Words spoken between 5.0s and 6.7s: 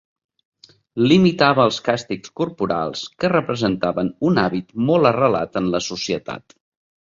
arrelat en la societat.